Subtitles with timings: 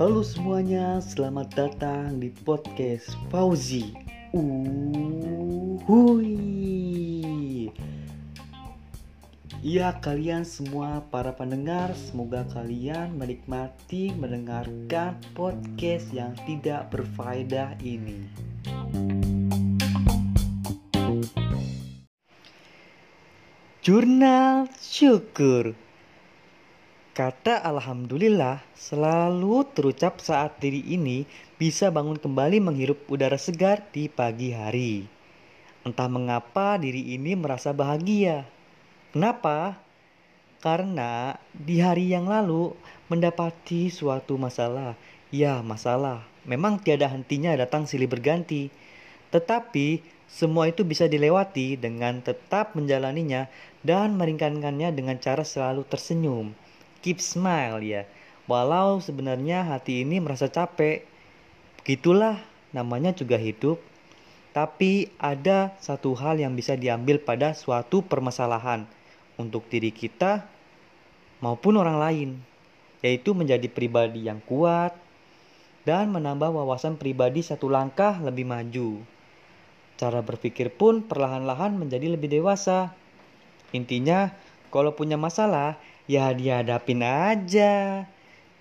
[0.00, 3.92] Halo semuanya, selamat datang di podcast Fauzi.
[4.32, 6.32] Uhuy.
[9.60, 18.32] Ya kalian semua para pendengar, semoga kalian menikmati mendengarkan podcast yang tidak berfaedah ini.
[23.84, 25.83] Jurnal syukur.
[27.14, 31.22] Kata Alhamdulillah selalu terucap saat diri ini
[31.54, 35.06] bisa bangun kembali menghirup udara segar di pagi hari.
[35.86, 38.42] Entah mengapa diri ini merasa bahagia.
[39.14, 39.78] Kenapa?
[40.58, 42.74] Karena di hari yang lalu
[43.06, 44.98] mendapati suatu masalah.
[45.30, 46.26] Ya, masalah.
[46.42, 48.74] Memang tiada hentinya datang silih berganti.
[49.30, 53.46] Tetapi semua itu bisa dilewati dengan tetap menjalaninya
[53.86, 56.63] dan meringankannya dengan cara selalu tersenyum.
[57.04, 58.08] Keep smile ya.
[58.48, 61.04] Walau sebenarnya hati ini merasa capek.
[61.84, 62.40] Begitulah
[62.72, 63.76] namanya juga hidup.
[64.56, 68.88] Tapi ada satu hal yang bisa diambil pada suatu permasalahan
[69.36, 70.46] untuk diri kita
[71.44, 72.30] maupun orang lain,
[73.04, 74.96] yaitu menjadi pribadi yang kuat
[75.84, 79.04] dan menambah wawasan pribadi satu langkah lebih maju.
[80.00, 82.96] Cara berpikir pun perlahan-lahan menjadi lebih dewasa.
[83.76, 84.32] Intinya,
[84.72, 85.78] kalau punya masalah,
[86.10, 88.08] ya dihadapin aja.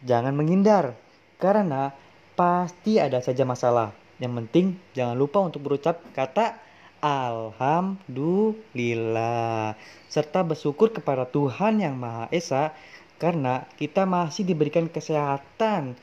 [0.04, 1.00] Jangan menghindar,
[1.40, 1.96] karena
[2.36, 3.96] pasti ada saja masalah.
[4.20, 6.56] Yang penting jangan lupa untuk berucap kata
[7.04, 9.76] Alhamdulillah
[10.08, 12.72] serta bersyukur kepada Tuhan Yang Maha Esa
[13.20, 16.00] karena kita masih diberikan kesehatan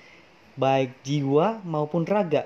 [0.61, 2.45] baik jiwa maupun raga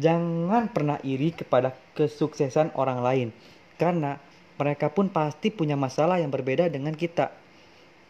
[0.00, 3.28] Jangan pernah iri kepada kesuksesan orang lain,
[3.76, 4.16] karena
[4.56, 7.28] mereka pun pasti punya masalah yang berbeda dengan kita.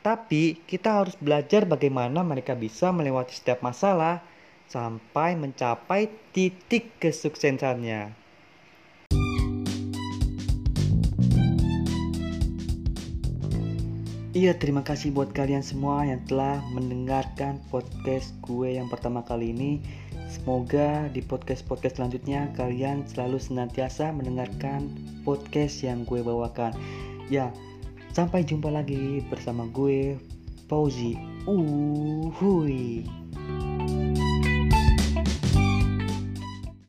[0.03, 4.19] Tapi kita harus belajar bagaimana mereka bisa melewati setiap masalah
[4.67, 8.11] sampai mencapai titik kesuksesannya.
[14.33, 19.79] Iya, terima kasih buat kalian semua yang telah mendengarkan podcast gue yang pertama kali ini.
[20.27, 24.89] Semoga di podcast-podcast selanjutnya kalian selalu senantiasa mendengarkan
[25.23, 26.73] podcast yang gue bawakan.
[27.29, 27.53] Ya,
[28.13, 30.21] sampai jumpa lagi bersama gue,
[30.69, 31.17] Fauzi.
[31.49, 33.22] Uhuy.